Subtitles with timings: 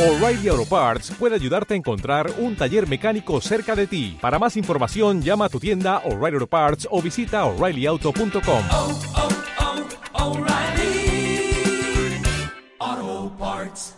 [0.00, 4.16] O'Reilly Auto Parts puede ayudarte a encontrar un taller mecánico cerca de ti.
[4.18, 8.62] Para más información, llama a tu tienda O'Reilly Auto Parts o visita oreillyauto.com.
[8.72, 8.98] oh,
[12.88, 13.96] oh, Parts.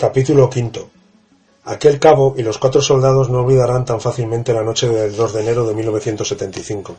[0.00, 0.84] Capítulo V.
[1.66, 5.40] Aquel cabo y los cuatro soldados no olvidarán tan fácilmente la noche del 2 de
[5.42, 6.96] enero de 1975.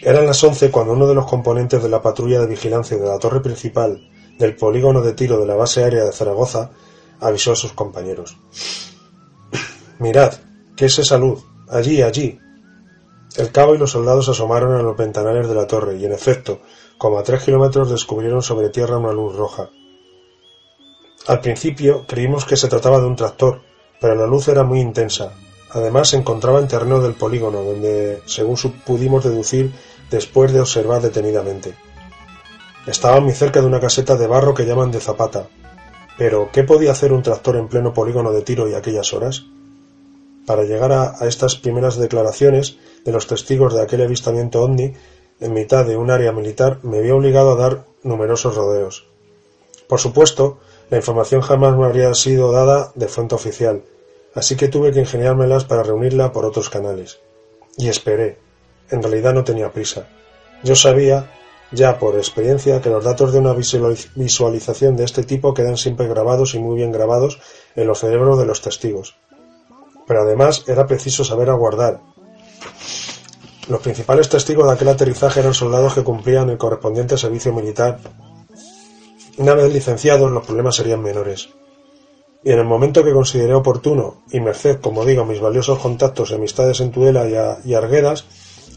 [0.00, 3.18] Eran las once cuando uno de los componentes de la patrulla de vigilancia de la
[3.18, 6.70] torre principal del polígono de tiro de la base aérea de Zaragoza
[7.20, 8.36] avisó a sus compañeros.
[9.98, 10.34] Mirad,
[10.76, 11.44] ¿qué es esa luz?
[11.68, 12.38] Allí, allí.
[13.36, 16.60] El cabo y los soldados asomaron a los ventanales de la torre y, en efecto,
[16.96, 19.68] como a tres kilómetros descubrieron sobre tierra una luz roja.
[21.26, 23.60] Al principio creímos que se trataba de un tractor,
[24.00, 25.32] pero la luz era muy intensa.
[25.70, 29.70] Además se encontraba en terreno del polígono, donde, según pudimos deducir
[30.10, 31.74] después de observar detenidamente.
[32.86, 35.48] Estaba muy cerca de una caseta de barro que llaman de Zapata.
[36.16, 39.44] Pero, ¿qué podía hacer un tractor en pleno polígono de tiro y aquellas horas?
[40.46, 44.94] Para llegar a, estas primeras declaraciones de los testigos de aquel avistamiento ovni
[45.40, 49.06] en mitad de un área militar me vi obligado a dar numerosos rodeos.
[49.86, 50.58] Por supuesto,
[50.90, 53.82] la información jamás me habría sido dada de fuente oficial,
[54.34, 57.20] así que tuve que ingeniármelas para reunirla por otros canales.
[57.76, 58.38] Y esperé.
[58.90, 60.06] En realidad no tenía prisa.
[60.62, 61.30] Yo sabía,
[61.72, 66.54] ya por experiencia, que los datos de una visualización de este tipo quedan siempre grabados
[66.54, 67.38] y muy bien grabados
[67.76, 69.16] en los cerebros de los testigos.
[70.06, 72.00] Pero además era preciso saber aguardar.
[73.68, 77.98] Los principales testigos de aquel aterrizaje eran soldados que cumplían el correspondiente servicio militar
[79.38, 81.50] una vez licenciados, los problemas serían menores.
[82.42, 86.34] Y en el momento que consideré oportuno, y merced, como digo, mis valiosos contactos y
[86.34, 88.24] amistades en Tudela y, y Arguedas,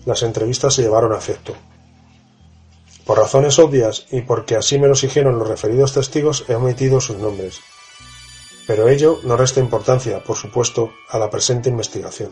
[0.06, 1.54] las entrevistas se llevaron a efecto.
[3.06, 7.18] Por razones obvias y porque así me lo exigieron los referidos testigos, he omitido sus
[7.18, 7.60] nombres.
[8.68, 12.32] Pero ello no resta importancia, por supuesto, a la presente investigación.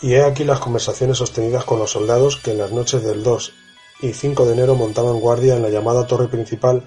[0.00, 3.52] Y he aquí las conversaciones sostenidas con los soldados que en las noches del 2
[4.00, 6.84] y 5 de enero montaban guardia en la llamada torre principal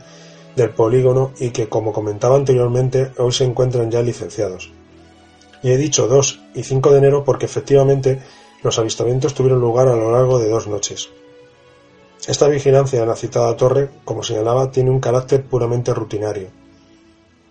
[0.55, 4.71] del polígono y que, como comentaba anteriormente, hoy se encuentran ya licenciados.
[5.63, 8.21] Y he dicho 2 y 5 de enero porque efectivamente
[8.63, 11.09] los avistamientos tuvieron lugar a lo largo de dos noches.
[12.27, 16.49] Esta vigilancia en la citada torre, como señalaba, tiene un carácter puramente rutinario.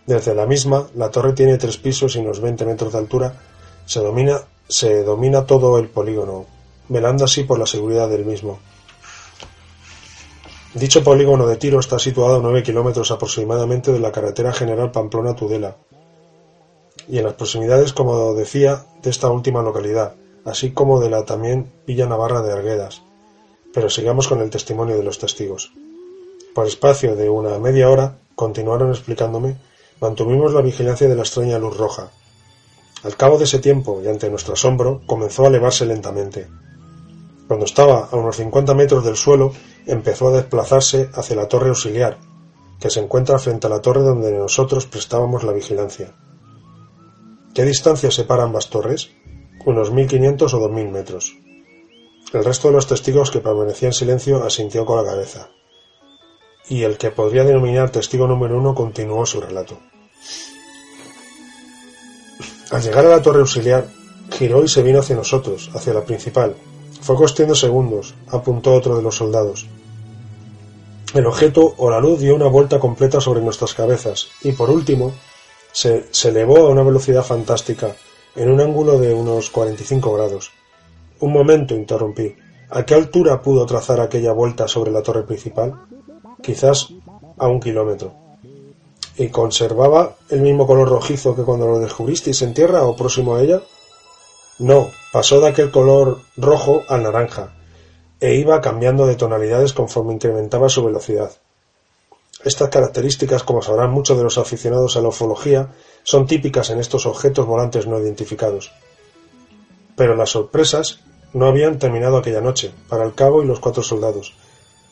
[0.06, 3.34] Desde la misma, la torre tiene tres pisos y unos 20 metros de altura,
[3.84, 6.46] se domina, se domina todo el polígono,
[6.88, 8.60] velando así por la seguridad del mismo.
[10.74, 15.76] Dicho polígono de tiro está situado a nueve kilómetros aproximadamente de la carretera general Pamplona-Tudela
[17.08, 20.14] y en las proximidades, como decía, de esta última localidad,
[20.50, 23.02] así como de la también Villa Navarra de Arguedas.
[23.72, 25.72] Pero sigamos con el testimonio de los testigos.
[26.54, 29.56] Por espacio de una media hora, continuaron explicándome,
[30.00, 32.10] mantuvimos la vigilancia de la extraña luz roja.
[33.02, 36.48] Al cabo de ese tiempo, y ante nuestro asombro, comenzó a elevarse lentamente.
[37.46, 39.52] Cuando estaba a unos cincuenta metros del suelo,
[39.86, 42.18] empezó a desplazarse hacia la torre auxiliar,
[42.80, 46.14] que se encuentra frente a la torre donde nosotros prestábamos la vigilancia.
[47.54, 49.10] ¿Qué distancia separa ambas torres?
[49.66, 51.36] Unos mil quinientos o dos mil metros.
[52.32, 55.50] El resto de los testigos que permanecía en silencio asintió con la cabeza.
[56.68, 59.78] Y el que podría denominar testigo número uno continuó su relato.
[62.70, 63.86] Al llegar a la torre auxiliar,
[64.30, 66.54] giró y se vino hacia nosotros, hacia la principal,
[67.02, 69.66] fue cuestión segundos, apuntó otro de los soldados.
[71.12, 75.12] El objeto o la luz dio una vuelta completa sobre nuestras cabezas y, por último,
[75.72, 77.96] se elevó a una velocidad fantástica,
[78.36, 80.52] en un ángulo de unos 45 grados.
[81.20, 82.36] Un momento, interrumpí.
[82.70, 85.74] ¿A qué altura pudo trazar aquella vuelta sobre la torre principal?
[86.42, 86.88] Quizás
[87.36, 88.14] a un kilómetro.
[89.16, 93.42] ¿Y conservaba el mismo color rojizo que cuando lo descubristeis en tierra o próximo a
[93.42, 93.60] ella?
[94.58, 97.54] No, pasó de aquel color rojo al naranja,
[98.20, 101.32] e iba cambiando de tonalidades conforme incrementaba su velocidad.
[102.44, 105.72] Estas características, como sabrán muchos de los aficionados a la ufología,
[106.02, 108.72] son típicas en estos objetos volantes no identificados.
[109.94, 111.00] Pero las sorpresas
[111.34, 114.34] no habían terminado aquella noche, para el cabo y los cuatro soldados,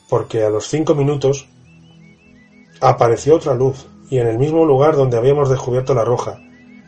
[0.09, 1.49] porque a los cinco minutos
[2.81, 6.39] apareció otra luz, y en el mismo lugar donde habíamos descubierto la roja,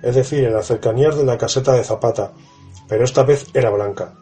[0.02, 2.32] es decir, en las cercanías de la caseta de Zapata,
[2.88, 4.14] pero esta vez era blanca.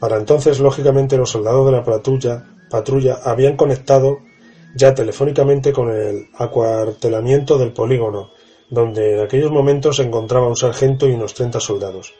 [0.00, 4.18] Para entonces, lógicamente, los soldados de la patrulla, patrulla habían conectado
[4.74, 8.30] ya telefónicamente con el acuartelamiento del polígono,
[8.68, 12.12] donde en aquellos momentos se encontraba un sargento y unos treinta soldados.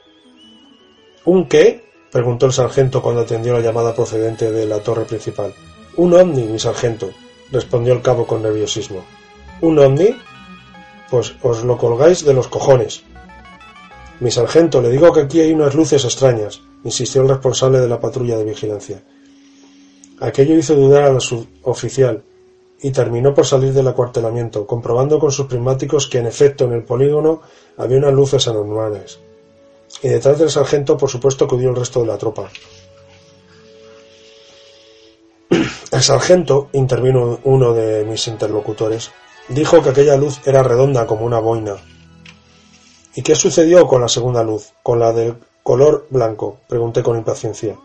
[1.25, 1.85] ¿Un qué?
[2.13, 5.53] preguntó el sargento cuando atendió la llamada procedente de la torre principal.
[5.97, 7.11] Un ovni, mi sargento,
[7.51, 9.05] respondió el cabo con nerviosismo.
[9.61, 10.15] ¿Un ovni?
[11.11, 13.03] Pues os lo colgáis de los cojones.
[14.21, 17.99] Mi sargento, le digo que aquí hay unas luces extrañas, insistió el responsable de la
[17.99, 19.03] patrulla de vigilancia.
[20.21, 22.23] Aquello hizo dudar al suboficial,
[22.81, 26.83] y terminó por salir del acuartelamiento, comprobando con sus prismáticos que en efecto en el
[26.83, 27.41] polígono
[27.77, 29.21] había unas luces anormales.
[30.03, 32.51] Y detrás del sargento, por supuesto, acudió el resto de la tropa.
[35.51, 39.13] El sargento, intervino uno de mis interlocutores,
[39.49, 41.77] dijo que aquella luz era redonda como una boina.
[43.15, 46.59] ¿Y qué sucedió con la segunda luz, con la del color blanco?
[46.69, 47.79] pregunté con impaciencia.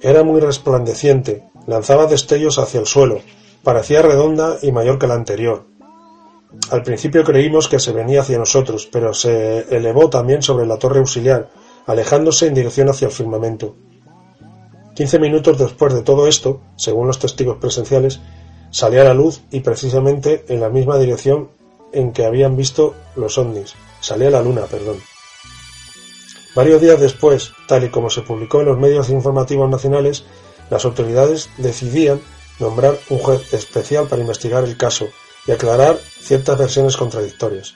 [0.00, 3.20] Era muy resplandeciente, lanzaba destellos hacia el suelo,
[3.62, 5.64] parecía redonda y mayor que la anterior.
[6.70, 10.98] Al principio creímos que se venía hacia nosotros, pero se elevó también sobre la torre
[10.98, 11.50] auxiliar,
[11.86, 13.76] alejándose en dirección hacia el firmamento.
[14.94, 18.20] Quince minutos después de todo esto, según los testigos presenciales,
[18.70, 21.50] salía la luz y precisamente en la misma dirección
[21.92, 23.74] en que habían visto los ovnis.
[24.00, 24.96] Salía la luna, perdón.
[26.54, 30.24] Varios días después, tal y como se publicó en los medios informativos nacionales,
[30.68, 32.20] las autoridades decidían
[32.60, 35.08] nombrar un juez especial para investigar el caso
[35.46, 37.74] y aclarar ciertas versiones contradictorias.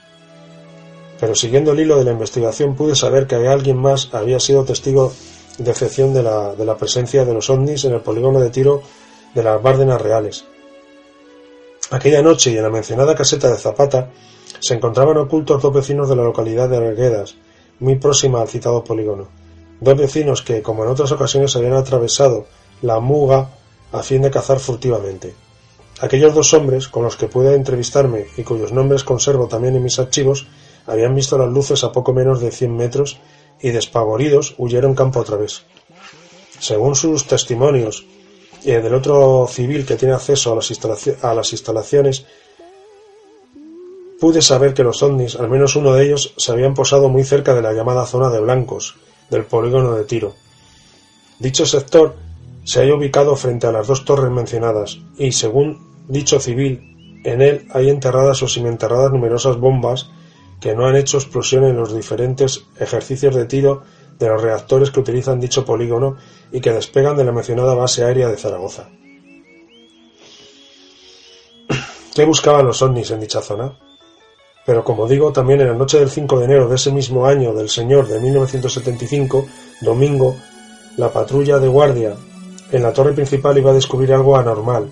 [1.18, 5.12] Pero siguiendo el hilo de la investigación pude saber que alguien más había sido testigo
[5.58, 8.82] de excepción de la, de la presencia de los ovnis en el polígono de tiro
[9.34, 10.44] de las Bárdenas Reales.
[11.90, 14.10] Aquella noche y en la mencionada caseta de Zapata
[14.60, 17.36] se encontraban ocultos dos vecinos de la localidad de Arguedas,
[17.80, 19.28] muy próxima al citado polígono.
[19.80, 22.46] Dos vecinos que, como en otras ocasiones, habían atravesado
[22.82, 23.50] la Muga
[23.94, 25.34] a fin de cazar furtivamente.
[26.00, 30.00] Aquellos dos hombres, con los que pude entrevistarme y cuyos nombres conservo también en mis
[30.00, 30.48] archivos,
[30.86, 33.18] habían visto las luces a poco menos de cien metros
[33.60, 35.62] y despavoridos huyeron campo otra vez.
[36.58, 38.04] Según sus testimonios
[38.64, 40.72] y el del otro civil que tiene acceso a las,
[41.22, 42.26] a las instalaciones,
[44.18, 47.54] pude saber que los ovnis, al menos uno de ellos, se habían posado muy cerca
[47.54, 48.96] de la llamada zona de blancos,
[49.30, 50.34] del polígono de tiro.
[51.38, 52.16] Dicho sector
[52.64, 57.66] se halla ubicado frente a las dos torres mencionadas y, según dicho civil, en él
[57.72, 60.10] hay enterradas o semienterradas numerosas bombas
[60.60, 63.82] que no han hecho explosión en los diferentes ejercicios de tiro
[64.18, 66.16] de los reactores que utilizan dicho polígono
[66.52, 68.88] y que despegan de la mencionada base aérea de Zaragoza.
[72.14, 73.76] ¿Qué buscaban los ovnis en dicha zona?
[74.64, 77.52] Pero como digo, también en la noche del 5 de enero de ese mismo año
[77.52, 79.46] del señor de 1975,
[79.82, 80.36] domingo,
[80.96, 82.16] la patrulla de guardia
[82.70, 84.90] en la torre principal iba a descubrir algo anormal,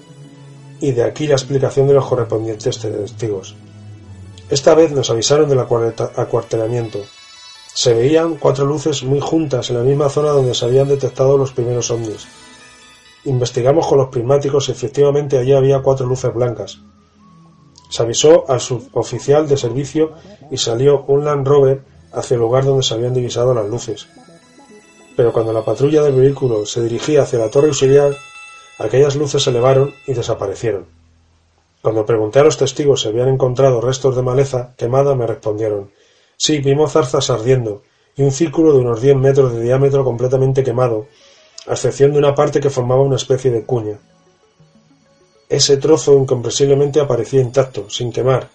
[0.81, 3.55] y de aquí la explicación de los correspondientes testigos.
[4.51, 6.99] Esta vez nos avisaron del acuartelamiento.
[7.73, 11.53] Se veían cuatro luces muy juntas en la misma zona donde se habían detectado los
[11.53, 12.27] primeros ovnis.
[13.25, 16.81] Investigamos con los prismáticos y efectivamente allí había cuatro luces blancas.
[17.89, 20.13] Se avisó al suboficial de servicio
[20.51, 21.83] y salió un Land Rover
[22.13, 24.09] hacia el lugar donde se habían divisado las luces
[25.17, 28.17] pero cuando la patrulla del vehículo se dirigía hacia la torre auxiliar,
[28.79, 30.87] aquellas luces se elevaron y desaparecieron.
[31.83, 35.91] Cuando pregunté a los testigos si habían encontrado restos de maleza quemada, me respondieron
[36.37, 37.83] Sí, vimos zarzas ardiendo
[38.17, 41.07] y un círculo de unos diez metros de diámetro completamente quemado,
[41.67, 43.99] a excepción de una parte que formaba una especie de cuña.
[45.49, 48.49] Ese trozo incomprensiblemente aparecía intacto, sin quemar.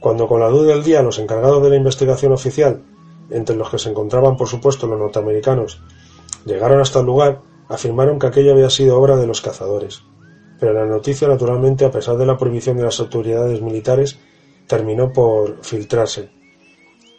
[0.00, 2.82] Cuando con la luz del día los encargados de la investigación oficial
[3.30, 5.80] entre los que se encontraban por supuesto los norteamericanos,
[6.44, 10.02] llegaron hasta el lugar, afirmaron que aquello había sido obra de los cazadores.
[10.60, 14.18] Pero la noticia, naturalmente, a pesar de la prohibición de las autoridades militares,
[14.66, 16.30] terminó por filtrarse.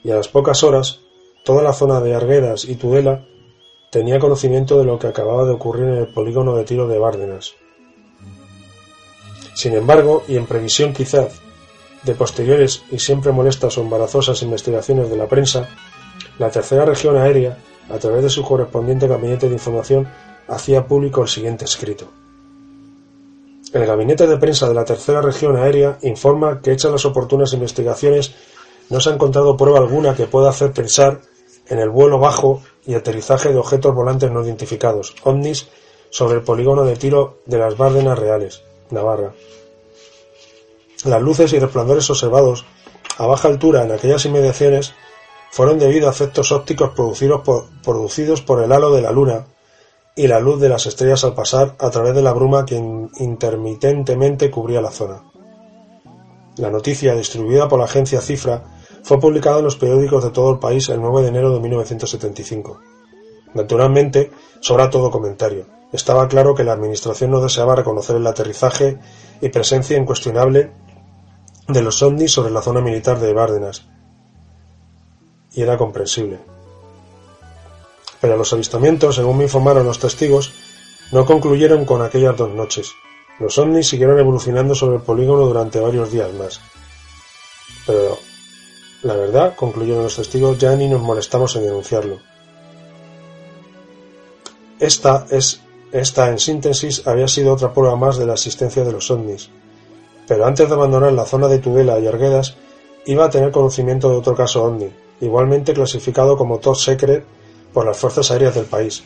[0.03, 1.01] Y a las pocas horas,
[1.43, 3.25] toda la zona de Arguedas y Tudela
[3.91, 7.53] tenía conocimiento de lo que acababa de ocurrir en el polígono de tiro de Bárdenas.
[9.53, 11.41] Sin embargo, y en previsión quizás
[12.03, 15.69] de posteriores y siempre molestas o embarazosas investigaciones de la prensa,
[16.39, 17.57] la Tercera Región Aérea,
[17.89, 20.07] a través de su correspondiente gabinete de información,
[20.47, 22.07] hacía público el siguiente escrito.
[23.73, 28.33] El gabinete de prensa de la Tercera Región Aérea informa que hechas las oportunas investigaciones
[28.89, 31.21] no se ha encontrado prueba alguna que pueda hacer pensar
[31.67, 35.67] en el vuelo bajo y aterrizaje de objetos volantes no identificados, ovnis,
[36.09, 38.61] sobre el polígono de tiro de las Bárdenas Reales,
[38.91, 39.33] Navarra.
[41.03, 42.65] Las luces y resplandores observados
[43.17, 44.93] a baja altura en aquellas inmediaciones
[45.55, 49.45] fueron debido a efectos ópticos producidos por, el halo de la luna
[50.13, 54.51] y la luz de las estrellas al pasar a través de la bruma que intermitentemente
[54.51, 55.23] cubría la zona.
[56.57, 58.65] La noticia, distribuida por la agencia Cifra,
[59.01, 62.77] fue publicada en los periódicos de todo el país el 9 de enero de 1975.
[63.53, 65.67] Naturalmente, sobra todo comentario.
[65.93, 68.99] estaba claro que la Administración no deseaba reconocer el aterrizaje
[69.39, 70.71] y presencia incuestionable
[71.69, 73.94] de los ovnis sobre la zona militar de Bárdenas.
[75.55, 76.39] Y era comprensible.
[78.21, 80.53] Pero los avistamientos, según me informaron los testigos,
[81.11, 82.91] no concluyeron con aquellas dos noches.
[83.39, 86.59] Los ovnis siguieron evolucionando sobre el polígono durante varios días más.
[87.85, 88.17] Pero,
[89.03, 92.19] la verdad, concluyeron los testigos, ya ni nos molestamos en denunciarlo.
[94.79, 99.09] Esta es esta, en síntesis, había sido otra prueba más de la existencia de los
[99.11, 99.49] ovnis.
[100.27, 102.55] Pero antes de abandonar la zona de Tudela y Arguedas,
[103.05, 104.89] iba a tener conocimiento de otro caso ovni,
[105.21, 107.25] igualmente clasificado como top secret
[107.73, 109.03] por las fuerzas aéreas del país.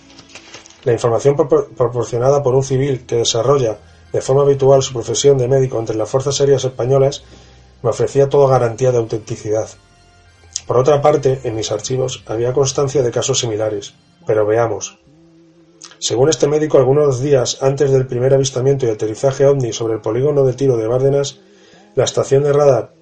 [0.83, 3.77] La información proporcionada por un civil que desarrolla
[4.13, 7.23] de forma habitual su profesión de médico entre las fuerzas aéreas españolas
[7.81, 9.69] me ofrecía toda garantía de autenticidad.
[10.65, 13.93] Por otra parte, en mis archivos había constancia de casos similares,
[14.25, 14.99] pero veamos.
[15.97, 20.45] Según este médico, algunos días antes del primer avistamiento y aterrizaje ovni sobre el polígono
[20.45, 21.39] de tiro de Bárdenas,
[21.95, 22.98] la estación de radar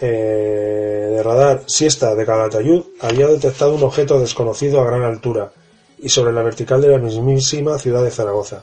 [0.00, 5.52] eh, de radar Siesta de Calatayud había detectado un objeto desconocido a gran altura
[5.98, 8.62] y sobre la vertical de la mismísima ciudad de Zaragoza.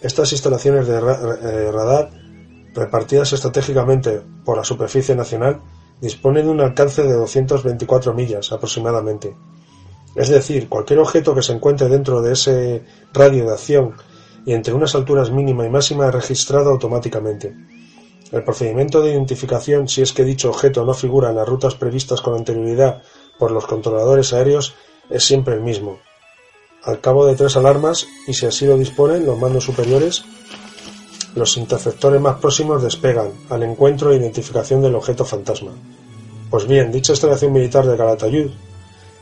[0.00, 2.10] Estas instalaciones de eh, radar,
[2.74, 5.60] repartidas estratégicamente por la superficie nacional,
[6.00, 9.34] disponen de un alcance de 224 millas aproximadamente
[10.14, 13.94] es decir, cualquier objeto que se encuentre dentro de ese radio de acción
[14.44, 17.54] y entre unas alturas mínima y máxima es registrado automáticamente.
[18.32, 22.22] El procedimiento de identificación, si es que dicho objeto no figura en las rutas previstas
[22.22, 23.02] con anterioridad
[23.38, 24.74] por los controladores aéreos,
[25.10, 25.98] es siempre el mismo.
[26.82, 30.24] Al cabo de tres alarmas, y si así lo disponen los mandos superiores,
[31.34, 35.72] los interceptores más próximos despegan al encuentro e identificación del objeto fantasma.
[36.50, 38.50] Pues bien, dicha instalación militar de Calatayud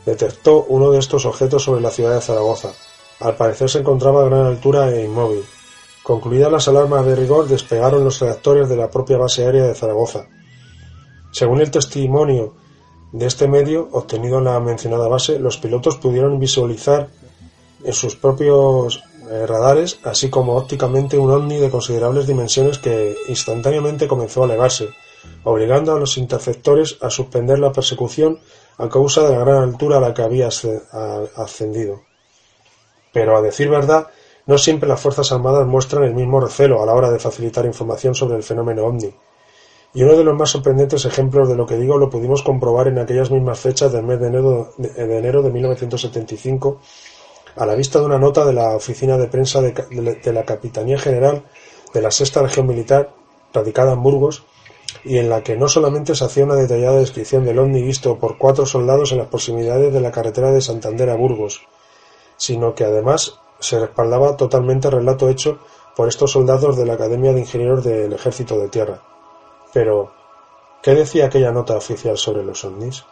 [0.05, 2.71] detectó uno de estos objetos sobre la ciudad de Zaragoza.
[3.19, 5.43] Al parecer se encontraba a gran altura e inmóvil.
[6.03, 10.27] Concluidas las alarmas de rigor, despegaron los reactores de la propia base aérea de Zaragoza.
[11.31, 12.55] Según el testimonio
[13.11, 17.09] de este medio, obtenido en la mencionada base, los pilotos pudieron visualizar
[17.83, 24.07] en sus propios eh, radares, así como ópticamente, un ovni de considerables dimensiones que instantáneamente
[24.07, 24.89] comenzó a elevarse,
[25.43, 28.39] obligando a los interceptores a suspender la persecución
[28.77, 30.49] a causa de la gran altura a la que había
[31.35, 32.01] ascendido.
[33.13, 34.07] Pero, a decir verdad,
[34.45, 38.15] no siempre las Fuerzas Armadas muestran el mismo recelo a la hora de facilitar información
[38.15, 39.13] sobre el fenómeno ovni.
[39.93, 42.99] Y uno de los más sorprendentes ejemplos de lo que digo lo pudimos comprobar en
[42.99, 46.79] aquellas mismas fechas del mes de enero de, enero de 1975,
[47.55, 51.43] a la vista de una nota de la oficina de prensa de la Capitanía General
[51.93, 53.13] de la Sexta Región Militar,
[53.53, 54.45] radicada en Burgos,
[55.03, 58.37] y en la que no solamente se hacía una detallada descripción del ovni visto por
[58.37, 61.61] cuatro soldados en las proximidades de la carretera de Santander a Burgos,
[62.37, 65.59] sino que además se respaldaba totalmente el relato hecho
[65.95, 69.01] por estos soldados de la Academia de Ingenieros del Ejército de Tierra.
[69.73, 70.11] Pero,
[70.81, 73.05] ¿qué decía aquella nota oficial sobre los ovnis?